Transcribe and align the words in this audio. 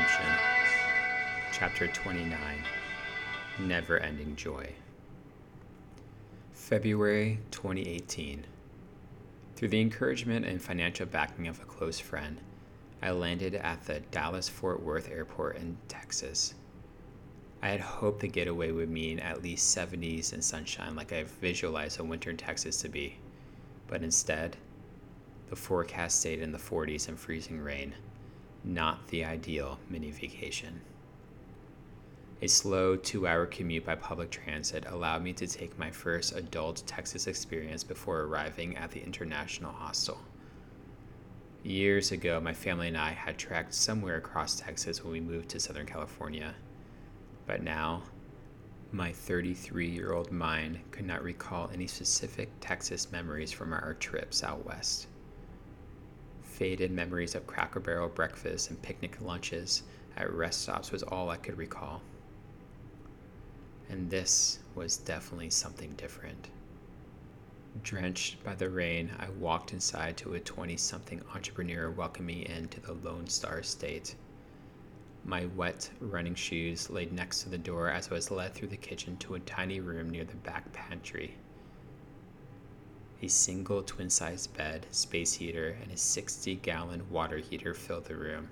Redemption, 0.00 0.32
Chapter 1.52 1.86
29 1.88 2.38
Never 3.58 3.98
Ending 3.98 4.34
Joy. 4.34 4.72
February 6.54 7.38
2018. 7.50 8.46
Through 9.56 9.68
the 9.68 9.80
encouragement 9.82 10.46
and 10.46 10.62
financial 10.62 11.04
backing 11.04 11.48
of 11.48 11.60
a 11.60 11.66
close 11.66 12.00
friend, 12.00 12.40
I 13.02 13.10
landed 13.10 13.56
at 13.56 13.84
the 13.84 14.00
Dallas 14.10 14.48
Fort 14.48 14.82
Worth 14.82 15.10
Airport 15.10 15.56
in 15.56 15.76
Texas. 15.88 16.54
I 17.60 17.68
had 17.68 17.80
hoped 17.80 18.20
the 18.20 18.28
getaway 18.28 18.70
would 18.70 18.88
mean 18.88 19.18
at 19.18 19.42
least 19.42 19.76
70s 19.76 20.32
and 20.32 20.42
sunshine 20.42 20.96
like 20.96 21.12
I've 21.12 21.30
visualized 21.42 22.00
a 22.00 22.04
winter 22.04 22.30
in 22.30 22.38
Texas 22.38 22.80
to 22.80 22.88
be, 22.88 23.18
but 23.86 24.02
instead, 24.02 24.56
the 25.50 25.56
forecast 25.56 26.20
stayed 26.20 26.40
in 26.40 26.52
the 26.52 26.58
40s 26.58 27.08
and 27.08 27.18
freezing 27.18 27.60
rain, 27.60 27.94
not 28.64 29.06
the 29.08 29.24
ideal 29.24 29.78
mini 29.88 30.10
vacation. 30.10 30.80
A 32.42 32.48
slow 32.48 32.96
two 32.96 33.26
hour 33.26 33.44
commute 33.44 33.84
by 33.84 33.94
public 33.94 34.30
transit 34.30 34.84
allowed 34.88 35.22
me 35.22 35.32
to 35.34 35.46
take 35.46 35.78
my 35.78 35.90
first 35.90 36.34
adult 36.34 36.82
Texas 36.86 37.26
experience 37.26 37.84
before 37.84 38.22
arriving 38.22 38.76
at 38.76 38.90
the 38.90 39.02
International 39.02 39.72
Hostel. 39.72 40.18
Years 41.62 42.12
ago, 42.12 42.40
my 42.40 42.54
family 42.54 42.88
and 42.88 42.96
I 42.96 43.10
had 43.10 43.36
trekked 43.36 43.74
somewhere 43.74 44.16
across 44.16 44.58
Texas 44.58 45.04
when 45.04 45.12
we 45.12 45.20
moved 45.20 45.50
to 45.50 45.60
Southern 45.60 45.84
California. 45.84 46.54
But 47.46 47.62
now, 47.62 48.04
my 48.92 49.12
33 49.12 49.88
year 49.88 50.14
old 50.14 50.32
mind 50.32 50.80
could 50.90 51.06
not 51.06 51.22
recall 51.22 51.70
any 51.74 51.86
specific 51.86 52.48
Texas 52.60 53.12
memories 53.12 53.52
from 53.52 53.74
our 53.74 53.94
trips 54.00 54.42
out 54.42 54.64
west. 54.64 55.08
Faded 56.60 56.90
memories 56.90 57.34
of 57.34 57.46
Cracker 57.46 57.80
Barrel 57.80 58.10
breakfasts 58.10 58.68
and 58.68 58.82
picnic 58.82 59.18
lunches 59.22 59.82
at 60.14 60.30
rest 60.30 60.60
stops 60.60 60.92
was 60.92 61.02
all 61.02 61.30
I 61.30 61.38
could 61.38 61.56
recall. 61.56 62.02
And 63.88 64.10
this 64.10 64.58
was 64.74 64.98
definitely 64.98 65.48
something 65.48 65.94
different. 65.94 66.50
Drenched 67.82 68.44
by 68.44 68.56
the 68.56 68.68
rain, 68.68 69.10
I 69.18 69.30
walked 69.30 69.72
inside 69.72 70.18
to 70.18 70.34
a 70.34 70.40
20 70.40 70.76
something 70.76 71.22
entrepreneur 71.34 71.90
welcoming 71.90 72.40
me 72.40 72.46
into 72.46 72.78
the 72.78 72.92
Lone 72.92 73.26
Star 73.26 73.62
State. 73.62 74.14
My 75.24 75.46
wet 75.56 75.88
running 75.98 76.34
shoes 76.34 76.90
laid 76.90 77.10
next 77.10 77.40
to 77.42 77.48
the 77.48 77.56
door 77.56 77.88
as 77.88 78.08
I 78.10 78.14
was 78.16 78.30
led 78.30 78.52
through 78.52 78.68
the 78.68 78.76
kitchen 78.76 79.16
to 79.16 79.34
a 79.36 79.40
tiny 79.40 79.80
room 79.80 80.10
near 80.10 80.24
the 80.24 80.36
back 80.36 80.70
pantry. 80.74 81.38
A 83.22 83.28
single 83.28 83.82
twin 83.82 84.08
sized 84.08 84.56
bed, 84.56 84.86
space 84.90 85.34
heater, 85.34 85.76
and 85.82 85.92
a 85.92 85.96
60 85.96 86.54
gallon 86.56 87.10
water 87.10 87.36
heater 87.36 87.74
filled 87.74 88.06
the 88.06 88.16
room. 88.16 88.48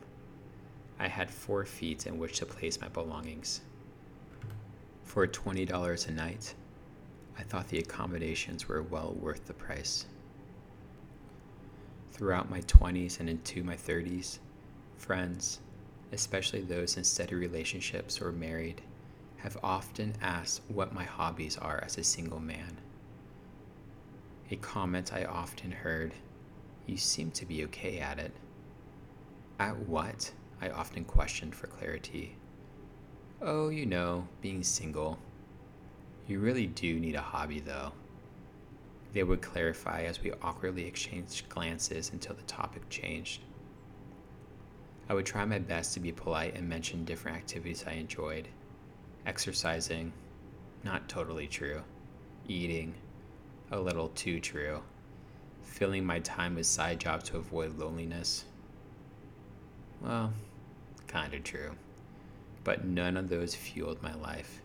I 0.99 1.09
had 1.09 1.31
four 1.31 1.65
feet 1.65 2.07
in 2.07 2.19
which 2.19 2.39
to 2.39 2.47
place 2.47 2.79
my 2.81 2.89
belongings. 2.89 3.63
For 5.05 5.27
$20 5.27 6.09
a 6.09 6.11
night, 6.11 6.55
I 7.39 7.45
thought 7.45 7.69
the 7.69 7.79
accommodations 7.79 8.69
were 8.69 8.83
well 8.83 9.15
worth 9.19 9.47
the 9.47 9.55
price. 9.55 10.05
Throughout 12.13 12.51
my 12.51 12.61
20s 12.63 13.21
and 13.21 13.31
into 13.31 13.63
my 13.63 13.77
30s, 13.77 14.39
friends, 14.97 15.61
especially 16.13 16.61
those 16.61 16.97
in 16.97 17.05
steady 17.05 17.37
relationships 17.37 18.21
or 18.21 18.33
married, 18.33 18.83
have 19.39 19.57
often 19.63 20.15
asked 20.21 20.61
what 20.69 20.93
my 20.93 21.05
hobbies 21.05 21.57
are 21.57 21.81
as 21.83 21.97
a 21.97 22.05
single 22.05 22.41
man. 22.41 22.77
A 24.51 24.57
comment 24.57 25.13
I 25.13 25.25
often 25.25 25.71
heard 25.71 26.15
You 26.87 26.97
seem 26.97 27.31
to 27.33 27.45
be 27.45 27.65
okay 27.65 27.99
at 27.99 28.19
it. 28.19 28.33
At 29.59 29.77
what? 29.87 30.33
I 30.63 30.71
often 30.71 31.05
questioned 31.05 31.55
for 31.55 31.67
clarity. 31.67 32.35
Oh, 33.43 33.69
you 33.69 33.85
know, 33.85 34.27
being 34.41 34.63
single. 34.63 35.19
You 36.27 36.41
really 36.41 36.67
do 36.67 36.99
need 36.99 37.15
a 37.15 37.21
hobby, 37.21 37.61
though. 37.61 37.93
They 39.13 39.23
would 39.23 39.43
clarify 39.43 40.05
as 40.05 40.23
we 40.23 40.33
awkwardly 40.43 40.87
exchanged 40.87 41.49
glances 41.51 42.11
until 42.13 42.35
the 42.35 42.43
topic 42.43 42.89
changed. 42.89 43.43
I 45.11 45.15
would 45.15 45.27
try 45.27 45.45
my 45.45 45.59
best 45.59 45.93
to 45.95 46.01
be 46.01 46.13
polite 46.13 46.57
and 46.57 46.69
mention 46.69 47.05
different 47.05 47.37
activities 47.37 47.85
I 47.87 47.93
enjoyed. 47.93 48.49
Exercising, 49.27 50.13
not 50.85 51.09
totally 51.09 51.47
true. 51.47 51.83
Eating, 52.47 52.95
a 53.71 53.79
little 53.79 54.09
too 54.09 54.41
true. 54.41 54.83
Filling 55.63 56.05
my 56.05 56.21
time 56.21 56.55
with 56.55 56.67
side 56.67 57.01
jobs 57.01 57.25
to 57.25 57.37
avoid 57.37 57.79
loneliness. 57.79 58.45
Well, 60.01 60.33
kinda 61.07 61.41
true. 61.41 61.73
But 62.65 62.85
none 62.85 63.17
of 63.17 63.29
those 63.29 63.55
fueled 63.55 64.03
my 64.03 64.15
life. 64.15 64.61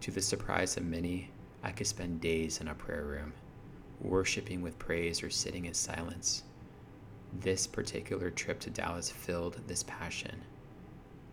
To 0.00 0.10
the 0.10 0.22
surprise 0.22 0.76
of 0.76 0.84
many, 0.84 1.30
I 1.62 1.72
could 1.72 1.86
spend 1.86 2.20
days 2.20 2.60
in 2.60 2.68
a 2.68 2.74
prayer 2.74 3.04
room, 3.04 3.32
worshiping 4.00 4.62
with 4.62 4.78
praise 4.78 5.22
or 5.22 5.30
sitting 5.30 5.64
in 5.64 5.74
silence 5.74 6.42
this 7.40 7.66
particular 7.66 8.30
trip 8.30 8.60
to 8.60 8.70
Dallas 8.70 9.10
filled 9.10 9.60
this 9.66 9.82
passion. 9.84 10.42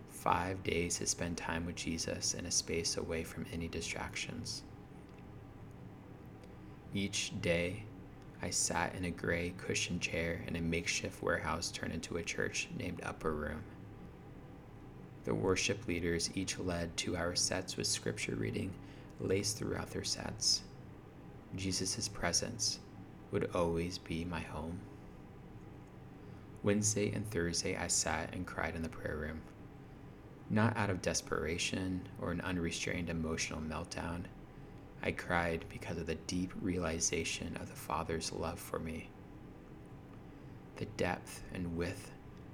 Five 0.09 0.63
days 0.63 0.97
to 0.97 1.06
spend 1.06 1.38
time 1.38 1.66
with 1.66 1.75
Jesus 1.75 2.34
in 2.34 2.46
a 2.46 2.51
space 2.51 2.97
away 2.97 3.24
from 3.24 3.46
any 3.51 3.68
distractions. 3.68 4.63
Each 6.94 7.31
day, 7.39 7.83
I 8.41 8.50
sat 8.50 8.95
in 8.95 9.05
a 9.05 9.11
gray 9.11 9.53
cushioned 9.57 10.01
chair 10.01 10.41
in 10.47 10.55
a 10.55 10.61
makeshift 10.61 11.22
warehouse 11.22 11.72
turned 11.72 11.94
into 11.94 12.17
a 12.17 12.23
church 12.23 12.67
named 12.75 13.01
Upper 13.03 13.31
Room. 13.31 13.61
The 15.25 15.35
worship 15.35 15.88
leaders 15.88 16.31
each 16.33 16.57
led 16.57 16.97
two 16.97 17.16
hour 17.16 17.35
sets 17.35 17.77
with 17.77 17.85
scripture 17.85 18.35
reading 18.35 18.73
laced 19.19 19.57
throughout 19.57 19.91
their 19.91 20.03
sets. 20.03 20.63
Jesus' 21.55 22.07
presence 22.07 22.79
would 23.31 23.51
always 23.53 24.00
be 24.00 24.25
my 24.25 24.39
home. 24.39 24.79
Wednesday 26.63 27.11
and 27.11 27.29
Thursday, 27.29 27.77
I 27.77 27.88
sat 27.88 28.33
and 28.33 28.47
cried 28.47 28.75
in 28.75 28.81
the 28.81 28.89
prayer 28.89 29.17
room. 29.17 29.41
Not 30.50 30.75
out 30.75 30.89
of 30.89 31.03
desperation 31.03 32.01
or 32.19 32.31
an 32.31 32.41
unrestrained 32.41 33.09
emotional 33.09 33.61
meltdown. 33.61 34.23
I 35.01 35.11
cried 35.11 35.65
because 35.69 35.97
of 35.97 36.07
the 36.07 36.15
deep 36.15 36.51
realization 36.61 37.57
of 37.57 37.69
the 37.69 37.75
Father's 37.75 38.31
love 38.31 38.59
for 38.59 38.79
me. 38.79 39.09
The 40.75 40.85
depth 40.85 41.43
and 41.53 41.75
width 41.75 42.11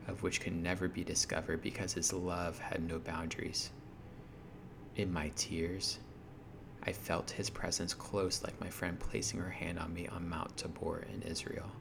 of 0.07 0.23
which 0.23 0.41
could 0.41 0.55
never 0.55 0.87
be 0.87 1.03
discovered 1.03 1.61
because 1.61 1.93
his 1.93 2.13
love 2.13 2.59
had 2.59 2.87
no 2.87 2.99
boundaries. 2.99 3.71
In 4.95 5.11
my 5.11 5.31
tears, 5.35 5.99
I 6.83 6.91
felt 6.91 7.31
his 7.31 7.49
presence 7.49 7.93
close 7.93 8.43
like 8.43 8.59
my 8.61 8.69
friend 8.69 8.99
placing 8.99 9.39
her 9.39 9.49
hand 9.49 9.79
on 9.79 9.93
me 9.93 10.07
on 10.07 10.29
Mount 10.29 10.55
Tabor 10.57 11.03
in 11.11 11.23
Israel. 11.23 11.71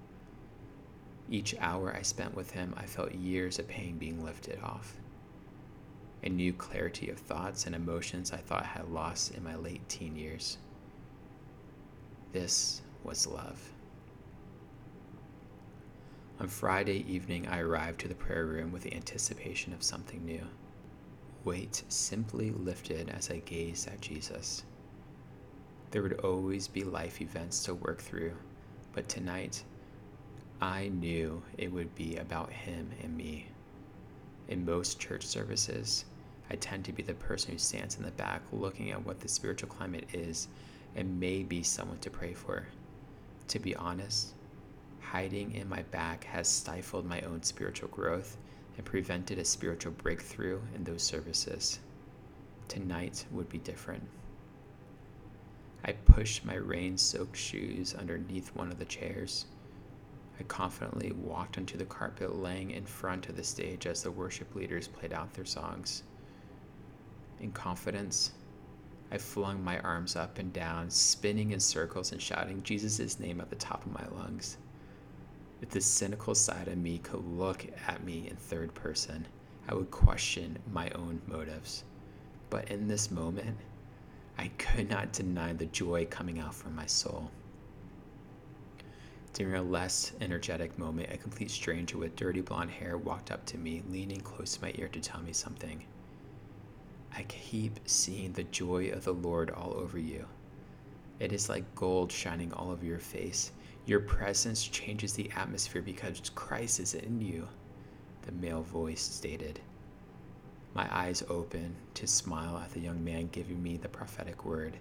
Each 1.31 1.55
hour 1.61 1.95
I 1.95 2.03
spent 2.03 2.35
with 2.35 2.51
him, 2.51 2.75
I 2.77 2.87
felt 2.87 3.15
years 3.15 3.59
of 3.59 3.69
pain 3.69 3.99
being 3.99 4.25
lifted 4.25 4.59
off. 4.63 4.97
A 6.25 6.29
new 6.31 6.55
clarity 6.55 7.11
of 7.11 7.19
thoughts 7.19 7.67
and 7.67 7.75
emotions 7.75 8.33
I 8.33 8.39
thought 8.39 8.63
I 8.63 8.79
had 8.79 8.89
lost 8.89 9.35
in 9.35 9.45
my 9.45 9.57
late 9.57 9.87
teen 9.91 10.17
years. 10.17 10.57
This 12.33 12.81
was 13.03 13.27
love. 13.27 13.71
On 16.41 16.49
Friday 16.49 17.05
evening, 17.07 17.47
I 17.47 17.61
arrived 17.61 18.01
to 18.01 18.09
the 18.09 18.15
prayer 18.15 18.47
room 18.47 18.73
with 18.73 18.85
the 18.85 18.95
anticipation 18.95 19.75
of 19.75 19.83
something 19.83 20.25
new. 20.25 20.41
Weight 21.45 21.85
simply 21.89 22.53
lifted 22.53 23.11
as 23.11 23.31
I 23.31 23.41
gazed 23.41 23.87
at 23.89 24.01
Jesus. 24.01 24.65
There 25.91 26.03
would 26.03 26.21
always 26.21 26.69
be 26.69 26.85
life 26.85 27.21
events 27.21 27.63
to 27.65 27.75
work 27.75 28.01
through, 28.01 28.33
but 28.95 29.11
tonight 29.11 29.63
I 30.63 30.89
knew 30.89 31.43
it 31.59 31.71
would 31.71 31.95
be 31.95 32.17
about 32.17 32.51
him 32.51 32.91
and 33.03 33.15
me. 33.15 33.49
In 34.49 34.65
most 34.65 34.99
church 34.99 35.27
services, 35.27 36.07
I 36.51 36.57
tend 36.57 36.85
to 36.85 36.93
be 36.93 37.03
the 37.03 37.15
person 37.15 37.53
who 37.53 37.59
stands 37.59 37.97
in 37.97 38.03
the 38.03 38.11
back 38.13 38.43
looking 38.53 38.91
at 38.91 39.05
what 39.05 39.21
the 39.21 39.29
spiritual 39.29 39.69
climate 39.69 40.09
is 40.13 40.49
and 40.95 41.19
may 41.19 41.43
be 41.43 41.63
someone 41.63 41.99
to 41.99 42.11
pray 42.11 42.35
for. 42.35 42.67
To 43.49 43.59
be 43.59 43.75
honest, 43.75 44.35
hiding 45.01 45.53
in 45.53 45.69
my 45.69 45.83
back 45.83 46.25
has 46.25 46.49
stifled 46.49 47.07
my 47.07 47.21
own 47.23 47.43
spiritual 47.43 47.89
growth 47.89 48.37
and 48.77 48.85
prevented 48.85 49.39
a 49.39 49.45
spiritual 49.45 49.93
breakthrough 49.93 50.61
in 50.75 50.85
those 50.85 51.03
services. 51.03 51.79
Tonight 52.69 53.27
would 53.31 53.49
be 53.49 53.59
different. 53.59 54.03
I 55.85 55.93
pushed 55.93 56.45
my 56.45 56.55
rain 56.55 56.97
soaked 56.97 57.37
shoes 57.37 57.95
underneath 57.95 58.55
one 58.55 58.71
of 58.71 58.79
the 58.79 58.85
chairs 58.85 59.47
I 60.39 60.43
confidently 60.43 61.13
walked 61.13 61.59
onto 61.59 61.79
the 61.79 61.85
carpet 61.85 62.35
laying 62.35 62.73
in 62.73 62.85
front 62.87 63.29
of 63.29 63.37
the 63.37 63.45
stage 63.45 63.87
as 63.87 64.03
the 64.03 64.11
worship 64.11 64.55
leaders 64.57 64.89
played 64.89 65.13
out 65.13 65.33
their 65.35 65.45
songs. 65.45 66.03
In 67.41 67.53
confidence, 67.53 68.33
I 69.11 69.19
flung 69.19 69.63
my 69.63 69.79
arms 69.81 70.17
up 70.17 70.39
and 70.39 70.53
down, 70.53 70.91
spinning 70.91 71.53
in 71.53 71.61
circles 71.61 72.13
and 72.13 72.21
shouting 72.21 72.63
Jesus' 72.63 73.21
name 73.21 73.41
at 73.41 73.51
the 73.51 73.57
top 73.57 73.85
of 73.85 73.93
my 73.93 74.07
lungs. 74.19 74.57
If 75.61 75.71
the 75.71 75.81
cynical 75.81 76.35
side 76.35 76.69
of 76.69 76.79
me 76.79 76.99
could 76.99 77.25
look 77.25 77.67
at 77.87 78.05
me 78.05 78.29
in 78.29 78.37
third 78.37 78.75
person, 78.75 79.27
I 79.69 79.75
would 79.75 79.91
question 79.91 80.59
my 80.73 80.91
own 80.91 81.23
motives. 81.27 81.85
But 82.51 82.71
in 82.71 82.89
this 82.89 83.11
moment, 83.11 83.57
I 84.37 84.49
could 84.59 84.91
not 84.91 85.13
deny 85.13 85.53
the 85.53 85.67
joy 85.67 86.07
coming 86.07 86.39
out 86.39 86.55
from 86.55 86.75
my 86.75 86.87
soul. 86.87 87.31
During 89.33 89.55
a 89.55 89.63
less 89.63 90.13
energetic 90.21 90.79
moment, 90.79 91.13
a 91.13 91.17
complete 91.17 91.51
stranger 91.51 91.99
with 91.99 92.17
dirty 92.17 92.41
blonde 92.41 92.71
hair 92.71 92.99
walked 92.99 93.31
up 93.31 93.45
to 93.47 93.59
me, 93.59 93.83
leaning 93.89 94.21
close 94.21 94.57
to 94.57 94.63
my 94.63 94.73
ear 94.77 94.89
to 94.89 95.01
tell 95.01 95.21
me 95.23 95.33
something. 95.33 95.85
I 97.17 97.23
keep 97.25 97.79
seeing 97.87 98.33
the 98.33 98.45
joy 98.45 98.91
of 98.91 99.05
the 99.05 99.15
Lord 99.15 99.51
all 99.51 99.75
over 99.75 99.99
you. 99.99 100.27
It 101.21 101.33
is 101.33 101.49
like 101.49 101.75
gold 101.75 102.11
shining 102.11 102.53
all 102.53 102.71
over 102.71 102.85
your 102.85 102.99
face. 102.99 103.53
Your 103.87 104.01
presence 104.01 104.65
changes 104.65 105.13
the 105.13 105.31
atmosphere 105.37 105.83
because 105.83 106.31
Christ 106.35 106.81
is 106.81 106.95
in 106.95 107.21
you, 107.21 107.47
the 108.23 108.33
male 108.33 108.63
voice 108.63 109.03
stated. 109.03 109.61
My 110.75 110.89
eyes 110.91 111.23
opened 111.29 111.77
to 111.95 112.07
smile 112.07 112.59
at 112.59 112.73
the 112.73 112.81
young 112.81 113.05
man 113.05 113.29
giving 113.31 113.63
me 113.63 113.77
the 113.77 113.89
prophetic 113.89 114.45
word. 114.45 114.77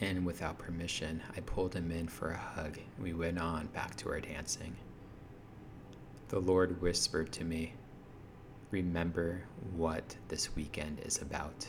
And 0.00 0.24
without 0.24 0.58
permission, 0.58 1.22
I 1.36 1.40
pulled 1.40 1.74
him 1.74 1.90
in 1.90 2.06
for 2.06 2.30
a 2.30 2.36
hug 2.36 2.78
we 3.00 3.14
went 3.14 3.40
on 3.40 3.66
back 3.68 3.96
to 3.96 4.10
our 4.10 4.20
dancing. 4.20 4.76
The 6.28 6.38
Lord 6.38 6.80
whispered 6.80 7.32
to 7.32 7.44
me, 7.44 7.72
Remember 8.76 9.40
what 9.74 10.16
this 10.28 10.54
weekend 10.54 11.00
is 11.00 11.22
about. 11.22 11.66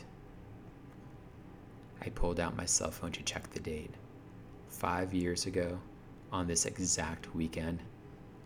I 2.02 2.10
pulled 2.10 2.38
out 2.38 2.54
my 2.54 2.66
cell 2.66 2.90
phone 2.90 3.12
to 3.12 3.22
check 3.22 3.48
the 3.48 3.60
date. 3.60 3.94
Five 4.68 5.14
years 5.14 5.46
ago, 5.46 5.78
on 6.30 6.46
this 6.46 6.66
exact 6.66 7.34
weekend, 7.34 7.82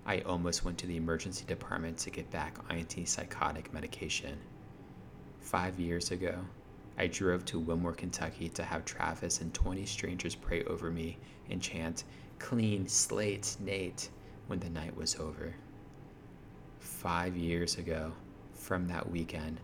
I 0.06 0.20
almost 0.20 0.64
went 0.64 0.78
to 0.78 0.86
the 0.86 0.96
emergency 0.96 1.44
department 1.44 1.98
to 1.98 2.10
get 2.10 2.30
back 2.30 2.56
antipsychotic 2.68 3.72
medication. 3.72 4.38
Five 5.40 5.80
years 5.80 6.12
ago, 6.12 6.38
I 6.96 7.08
drove 7.08 7.44
to 7.46 7.58
Wilmore, 7.58 7.94
Kentucky 7.94 8.48
to 8.50 8.62
have 8.62 8.84
Travis 8.84 9.40
and 9.40 9.52
20 9.52 9.84
strangers 9.86 10.36
pray 10.36 10.62
over 10.66 10.88
me 10.88 11.18
and 11.50 11.60
chant, 11.60 12.04
Clean 12.38 12.86
slate, 12.86 13.56
Nate, 13.58 14.08
when 14.46 14.60
the 14.60 14.70
night 14.70 14.96
was 14.96 15.16
over. 15.16 15.52
Five 16.78 17.36
years 17.36 17.78
ago, 17.78 18.12
from 18.62 18.86
that 18.86 19.10
weekend, 19.10 19.60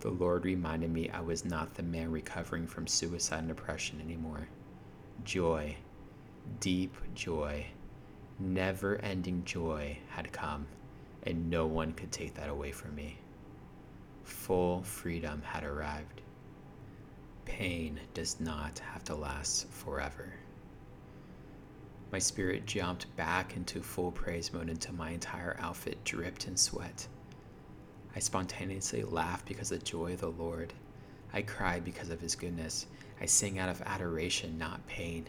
the 0.00 0.10
Lord 0.10 0.44
reminded 0.44 0.90
me 0.90 1.08
I 1.10 1.20
was 1.20 1.44
not 1.44 1.74
the 1.74 1.82
man 1.84 2.10
recovering 2.10 2.66
from 2.66 2.88
suicide 2.88 3.38
and 3.38 3.48
depression 3.48 4.00
anymore. 4.00 4.48
Joy, 5.22 5.76
deep 6.58 6.96
joy, 7.14 7.66
never 8.40 8.96
ending 8.96 9.44
joy 9.44 9.96
had 10.08 10.32
come, 10.32 10.66
and 11.22 11.48
no 11.48 11.66
one 11.66 11.92
could 11.92 12.10
take 12.10 12.34
that 12.34 12.48
away 12.48 12.72
from 12.72 12.96
me. 12.96 13.16
Full 14.24 14.82
freedom 14.82 15.40
had 15.42 15.62
arrived. 15.62 16.20
Pain 17.44 18.00
does 18.12 18.40
not 18.40 18.80
have 18.80 19.04
to 19.04 19.14
last 19.14 19.68
forever. 19.70 20.34
My 22.10 22.18
spirit 22.18 22.66
jumped 22.66 23.14
back 23.16 23.56
into 23.56 23.80
full 23.82 24.10
praise 24.10 24.52
mode 24.52 24.68
until 24.68 24.94
my 24.94 25.10
entire 25.10 25.56
outfit 25.60 26.02
dripped 26.04 26.48
in 26.48 26.56
sweat. 26.56 27.06
I 28.14 28.18
spontaneously 28.18 29.02
laughed 29.04 29.46
because 29.46 29.72
of 29.72 29.78
the 29.78 29.84
joy 29.84 30.12
of 30.12 30.20
the 30.20 30.30
Lord. 30.30 30.72
I 31.32 31.42
cried 31.42 31.84
because 31.84 32.10
of 32.10 32.20
his 32.20 32.36
goodness. 32.36 32.86
I 33.20 33.26
sing 33.26 33.58
out 33.58 33.68
of 33.68 33.80
adoration, 33.82 34.58
not 34.58 34.86
pain. 34.86 35.26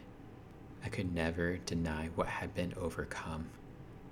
I 0.83 0.89
could 0.89 1.13
never 1.13 1.57
deny 1.57 2.09
what 2.15 2.27
had 2.27 2.53
been 2.53 2.73
overcome. 2.75 3.47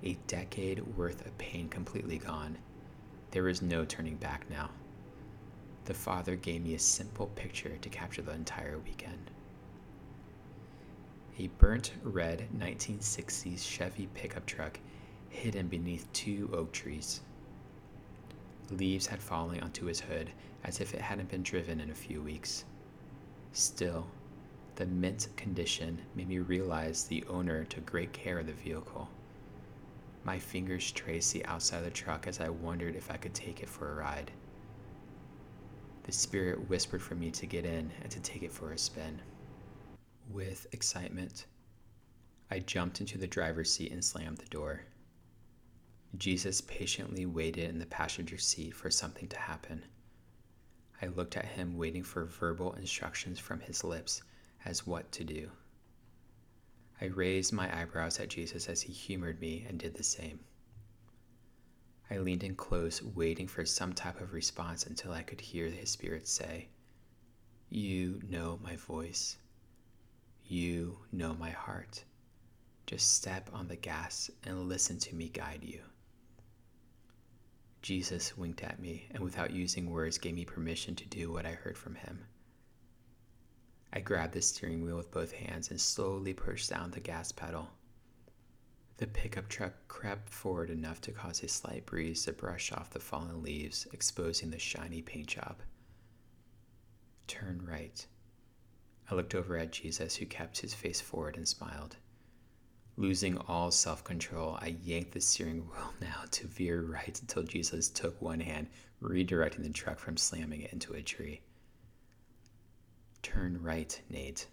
A 0.03 0.17
decade 0.27 0.79
worth 0.95 1.25
of 1.25 1.37
pain 1.37 1.67
completely 1.67 2.17
gone. 2.17 2.57
There 3.31 3.43
was 3.43 3.61
no 3.61 3.83
turning 3.85 4.15
back 4.15 4.49
now. 4.49 4.69
The 5.85 5.93
Father 5.93 6.35
gave 6.35 6.63
me 6.63 6.75
a 6.75 6.79
simple 6.79 7.27
picture 7.27 7.77
to 7.77 7.89
capture 7.89 8.21
the 8.21 8.31
entire 8.31 8.77
weekend. 8.79 9.31
A 11.39 11.47
burnt 11.57 11.91
red 12.03 12.47
1960s 12.57 13.67
Chevy 13.67 14.07
pickup 14.13 14.45
truck 14.45 14.79
hidden 15.29 15.67
beneath 15.67 16.11
two 16.13 16.49
oak 16.53 16.71
trees. 16.71 17.21
Leaves 18.69 19.07
had 19.07 19.21
fallen 19.21 19.59
onto 19.61 19.85
his 19.85 19.99
hood 19.99 20.31
as 20.63 20.79
if 20.79 20.93
it 20.93 21.01
hadn't 21.01 21.29
been 21.29 21.43
driven 21.43 21.79
in 21.79 21.89
a 21.89 21.95
few 21.95 22.21
weeks. 22.21 22.65
Still, 23.51 24.07
the 24.75 24.85
mint 24.85 25.27
condition 25.35 25.99
made 26.15 26.29
me 26.29 26.39
realize 26.39 27.03
the 27.03 27.23
owner 27.25 27.65
took 27.65 27.85
great 27.85 28.13
care 28.13 28.39
of 28.39 28.47
the 28.47 28.53
vehicle. 28.53 29.09
My 30.23 30.37
fingers 30.39 30.91
traced 30.91 31.33
the 31.33 31.45
outside 31.45 31.79
of 31.79 31.85
the 31.85 31.91
truck 31.91 32.27
as 32.27 32.39
I 32.39 32.49
wondered 32.49 32.95
if 32.95 33.09
I 33.09 33.17
could 33.17 33.33
take 33.33 33.61
it 33.61 33.69
for 33.69 33.91
a 33.91 33.95
ride. 33.95 34.31
The 36.03 36.11
spirit 36.11 36.69
whispered 36.69 37.01
for 37.01 37.15
me 37.15 37.31
to 37.31 37.45
get 37.45 37.65
in 37.65 37.91
and 38.01 38.11
to 38.11 38.19
take 38.19 38.43
it 38.43 38.51
for 38.51 38.71
a 38.71 38.77
spin. 38.77 39.21
With 40.31 40.67
excitement, 40.71 41.45
I 42.49 42.59
jumped 42.59 43.01
into 43.01 43.17
the 43.17 43.27
driver's 43.27 43.71
seat 43.71 43.91
and 43.91 44.03
slammed 44.03 44.37
the 44.37 44.45
door. 44.45 44.81
Jesus 46.17 46.59
patiently 46.61 47.25
waited 47.25 47.69
in 47.69 47.79
the 47.79 47.85
passenger 47.85 48.37
seat 48.37 48.75
for 48.75 48.91
something 48.91 49.27
to 49.29 49.37
happen. 49.37 49.85
I 51.01 51.07
looked 51.07 51.37
at 51.37 51.45
him, 51.45 51.77
waiting 51.77 52.03
for 52.03 52.25
verbal 52.25 52.73
instructions 52.73 53.39
from 53.39 53.61
his 53.61 53.83
lips 53.83 54.21
as 54.65 54.85
what 54.85 55.11
to 55.13 55.23
do. 55.23 55.49
I 56.99 57.05
raised 57.05 57.53
my 57.53 57.75
eyebrows 57.75 58.19
at 58.19 58.29
Jesus 58.29 58.67
as 58.67 58.81
he 58.81 58.93
humored 58.93 59.39
me 59.39 59.65
and 59.67 59.79
did 59.79 59.95
the 59.95 60.03
same. 60.03 60.41
I 62.11 62.17
leaned 62.17 62.43
in 62.43 62.55
close, 62.55 63.01
waiting 63.01 63.47
for 63.47 63.65
some 63.65 63.93
type 63.93 64.19
of 64.19 64.33
response 64.33 64.85
until 64.85 65.13
I 65.13 65.23
could 65.23 65.39
hear 65.39 65.67
his 65.67 65.91
spirit 65.91 66.27
say, 66.27 66.67
You 67.69 68.21
know 68.29 68.59
my 68.61 68.75
voice. 68.75 69.37
You 70.43 70.99
know 71.13 71.33
my 71.33 71.51
heart. 71.51 72.03
Just 72.85 73.13
step 73.13 73.49
on 73.53 73.69
the 73.69 73.77
gas 73.77 74.29
and 74.43 74.67
listen 74.67 74.99
to 74.99 75.15
me 75.15 75.29
guide 75.29 75.63
you. 75.63 75.81
Jesus 77.81 78.37
winked 78.37 78.61
at 78.63 78.79
me 78.79 79.07
and, 79.11 79.23
without 79.23 79.51
using 79.51 79.89
words, 79.89 80.17
gave 80.17 80.35
me 80.35 80.45
permission 80.45 80.95
to 80.95 81.05
do 81.05 81.31
what 81.31 81.45
I 81.45 81.51
heard 81.51 81.77
from 81.77 81.95
him. 81.95 82.25
I 83.91 83.99
grabbed 83.99 84.33
the 84.33 84.41
steering 84.41 84.83
wheel 84.83 84.97
with 84.97 85.11
both 85.11 85.31
hands 85.31 85.69
and 85.69 85.81
slowly 85.81 86.33
pushed 86.33 86.69
down 86.69 86.91
the 86.91 86.99
gas 86.99 87.31
pedal. 87.31 87.69
The 88.97 89.07
pickup 89.07 89.49
truck 89.49 89.73
crept 89.87 90.29
forward 90.29 90.69
enough 90.69 91.01
to 91.01 91.11
cause 91.11 91.41
a 91.41 91.47
slight 91.47 91.87
breeze 91.87 92.23
to 92.25 92.33
brush 92.33 92.71
off 92.71 92.91
the 92.91 92.99
fallen 92.99 93.41
leaves, 93.41 93.87
exposing 93.91 94.51
the 94.51 94.59
shiny 94.59 95.01
paint 95.01 95.27
job. 95.27 95.57
Turn 97.25 97.65
right. 97.67 98.05
I 99.09 99.15
looked 99.15 99.33
over 99.33 99.57
at 99.57 99.71
Jesus, 99.71 100.15
who 100.15 100.25
kept 100.27 100.59
his 100.59 100.75
face 100.75 101.01
forward 101.01 101.35
and 101.35 101.47
smiled. 101.47 101.97
Losing 102.97 103.37
all 103.47 103.71
self 103.71 104.03
control, 104.03 104.57
I 104.61 104.75
yanked 104.83 105.13
the 105.13 105.21
steering 105.21 105.67
wheel 105.67 105.93
now 106.01 106.23
to 106.31 106.47
veer 106.47 106.81
right 106.81 107.19
until 107.21 107.43
Jesus 107.43 107.89
took 107.89 108.21
one 108.21 108.39
hand, 108.41 108.67
redirecting 109.01 109.63
the 109.63 109.69
truck 109.69 109.97
from 109.97 110.17
slamming 110.17 110.61
it 110.61 110.73
into 110.73 110.93
a 110.93 111.01
tree. 111.01 111.41
Turn 113.21 113.61
right, 113.61 113.99
Nate. 114.09 114.47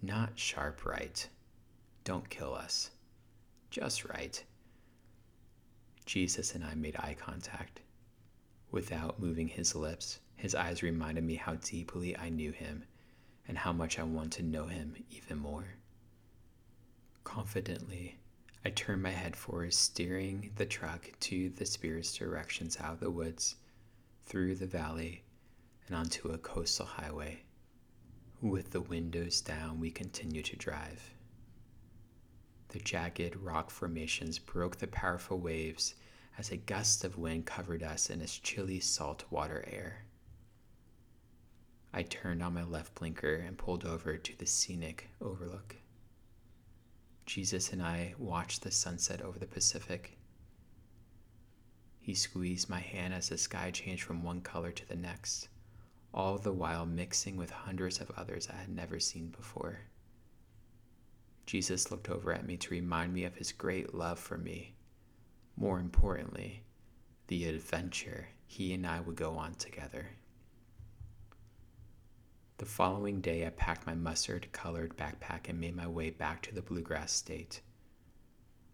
Not 0.00 0.38
sharp 0.38 0.84
right. 0.86 1.28
Don't 2.04 2.30
kill 2.30 2.54
us. 2.54 2.90
Just 3.70 4.04
right. 4.06 4.42
Jesus 6.06 6.54
and 6.54 6.64
I 6.64 6.74
made 6.74 6.96
eye 6.96 7.16
contact. 7.18 7.80
Without 8.70 9.20
moving 9.20 9.48
his 9.48 9.74
lips, 9.74 10.20
his 10.36 10.54
eyes 10.54 10.82
reminded 10.82 11.24
me 11.24 11.34
how 11.34 11.56
deeply 11.56 12.16
I 12.16 12.30
knew 12.30 12.52
him 12.52 12.84
and 13.46 13.58
how 13.58 13.72
much 13.72 13.98
I 13.98 14.04
want 14.04 14.32
to 14.34 14.42
know 14.42 14.66
him 14.66 14.94
even 15.10 15.38
more. 15.38 15.66
Confidently, 17.28 18.16
I 18.64 18.70
turned 18.70 19.02
my 19.02 19.10
head 19.10 19.36
forward, 19.36 19.74
steering 19.74 20.50
the 20.56 20.64
truck 20.64 21.10
to 21.20 21.50
the 21.50 21.66
Spirit's 21.66 22.16
directions 22.16 22.78
out 22.80 22.94
of 22.94 23.00
the 23.00 23.10
woods, 23.10 23.56
through 24.24 24.54
the 24.54 24.66
valley, 24.66 25.22
and 25.86 25.94
onto 25.94 26.30
a 26.30 26.38
coastal 26.38 26.86
highway. 26.86 27.42
With 28.40 28.70
the 28.70 28.80
windows 28.80 29.42
down, 29.42 29.78
we 29.78 29.90
continued 29.90 30.46
to 30.46 30.56
drive. 30.56 31.12
The 32.68 32.78
jagged 32.78 33.36
rock 33.36 33.70
formations 33.70 34.38
broke 34.38 34.76
the 34.76 34.86
powerful 34.86 35.38
waves 35.38 35.96
as 36.38 36.50
a 36.50 36.56
gust 36.56 37.04
of 37.04 37.18
wind 37.18 37.44
covered 37.44 37.82
us 37.82 38.08
in 38.08 38.22
its 38.22 38.38
chilly 38.38 38.80
salt 38.80 39.24
water 39.28 39.62
air. 39.70 40.06
I 41.92 42.04
turned 42.04 42.42
on 42.42 42.54
my 42.54 42.64
left 42.64 42.94
blinker 42.94 43.34
and 43.34 43.58
pulled 43.58 43.84
over 43.84 44.16
to 44.16 44.38
the 44.38 44.46
scenic 44.46 45.10
overlook. 45.20 45.76
Jesus 47.28 47.74
and 47.74 47.82
I 47.82 48.14
watched 48.16 48.62
the 48.62 48.70
sunset 48.70 49.20
over 49.20 49.38
the 49.38 49.46
Pacific. 49.46 50.16
He 52.00 52.14
squeezed 52.14 52.70
my 52.70 52.80
hand 52.80 53.12
as 53.12 53.28
the 53.28 53.36
sky 53.36 53.70
changed 53.70 54.02
from 54.02 54.22
one 54.22 54.40
color 54.40 54.72
to 54.72 54.88
the 54.88 54.96
next, 54.96 55.48
all 56.14 56.38
the 56.38 56.54
while 56.54 56.86
mixing 56.86 57.36
with 57.36 57.50
hundreds 57.50 58.00
of 58.00 58.10
others 58.16 58.48
I 58.50 58.56
had 58.56 58.70
never 58.70 58.98
seen 58.98 59.28
before. 59.28 59.78
Jesus 61.44 61.90
looked 61.90 62.08
over 62.08 62.32
at 62.32 62.46
me 62.46 62.56
to 62.56 62.70
remind 62.70 63.12
me 63.12 63.24
of 63.24 63.36
his 63.36 63.52
great 63.52 63.94
love 63.94 64.18
for 64.18 64.38
me. 64.38 64.74
More 65.54 65.80
importantly, 65.80 66.62
the 67.26 67.44
adventure 67.44 68.28
he 68.46 68.72
and 68.72 68.86
I 68.86 69.00
would 69.00 69.16
go 69.16 69.36
on 69.36 69.52
together. 69.56 70.06
The 72.58 72.66
following 72.66 73.20
day, 73.20 73.46
I 73.46 73.50
packed 73.50 73.86
my 73.86 73.94
mustard 73.94 74.50
colored 74.50 74.96
backpack 74.96 75.48
and 75.48 75.60
made 75.60 75.76
my 75.76 75.86
way 75.86 76.10
back 76.10 76.42
to 76.42 76.54
the 76.54 76.60
Bluegrass 76.60 77.12
State. 77.12 77.60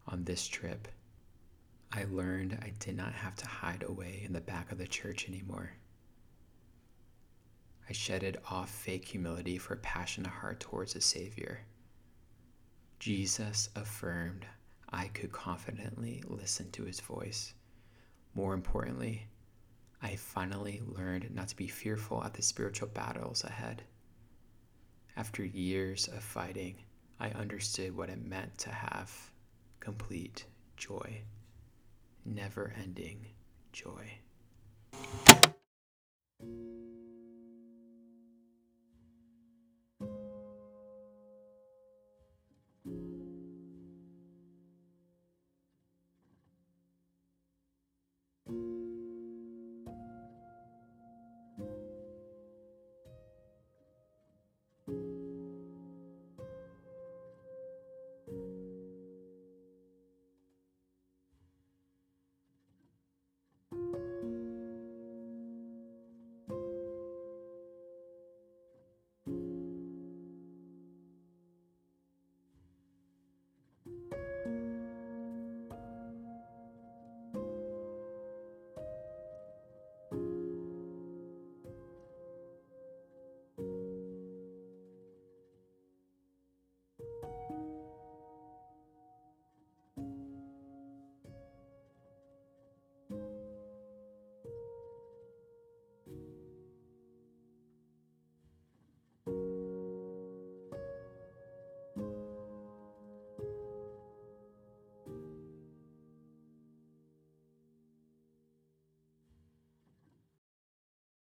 On 0.07 0.25
this 0.25 0.47
trip, 0.47 0.89
I 1.93 2.05
learned 2.05 2.59
I 2.63 2.73
did 2.79 2.97
not 2.97 3.13
have 3.13 3.37
to 3.37 3.47
hide 3.47 3.83
away 3.83 4.23
in 4.25 4.33
the 4.33 4.41
back 4.41 4.73
of 4.73 4.79
the 4.79 4.87
church 4.87 5.29
anymore. 5.29 5.71
I 7.87 7.93
shedded 7.93 8.39
off 8.51 8.71
fake 8.71 9.07
humility 9.07 9.59
for 9.59 9.75
a 9.75 9.79
passionate 9.79 10.33
heart 10.33 10.61
towards 10.61 10.97
a 10.97 11.03
Savior. 11.03 11.61
Jesus 12.99 13.69
affirmed 13.77 14.47
I 14.89 15.09
could 15.09 15.31
confidently 15.31 16.23
listen 16.27 16.71
to 16.71 16.85
his 16.85 17.01
voice. 17.01 17.53
More 18.35 18.55
importantly, 18.55 19.27
I 20.05 20.17
finally 20.17 20.83
learned 20.85 21.35
not 21.35 21.49
to 21.49 21.57
be 21.57 21.67
fearful 21.67 22.23
at 22.23 22.35
the 22.35 22.43
spiritual 22.43 22.89
battles 22.89 23.43
ahead. 23.43 23.83
After 25.17 25.43
years 25.43 26.09
of 26.09 26.23
fighting, 26.23 26.77
I 27.19 27.31
understood 27.31 27.97
what 27.97 28.11
it 28.11 28.23
meant 28.23 28.59
to 28.59 28.71
have 28.71 29.11
complete 29.81 30.45
joy, 30.77 31.23
never 32.27 32.75
ending 32.79 33.29
joy. 33.73 34.19